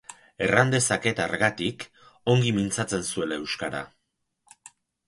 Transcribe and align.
Erran 0.45 0.71
dezaket 0.75 1.21
hargatik, 1.25 1.85
ongi 2.35 2.55
mintzatzen 2.59 3.07
zuela 3.13 3.41
euskara. 3.45 3.85